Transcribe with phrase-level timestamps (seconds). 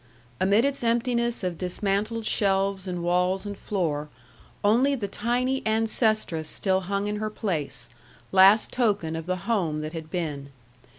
[0.39, 4.09] Amid its emptiness of dismantled shelves and walls and floor,
[4.63, 7.87] only the tiny ancestress still hung in her place,
[8.31, 10.49] last token of the home that had been.